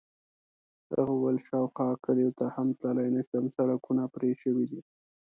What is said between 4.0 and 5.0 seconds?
پرې شوي دي.